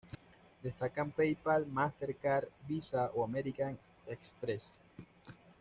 Destacan 0.63 1.11
PayPal, 1.13 1.67
Mastercard, 1.69 2.47
Visa 2.67 3.11
o 3.13 3.21
American 3.23 3.77
Express. 4.07 4.73